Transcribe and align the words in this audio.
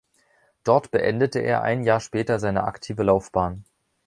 Dort 0.63 0.89
beendete 0.89 1.37
er 1.41 1.61
ein 1.61 1.83
Jahr 1.83 1.99
später 1.99 2.39
seine 2.39 2.63
aktive 2.63 3.03
Laufbahn. 3.03 3.65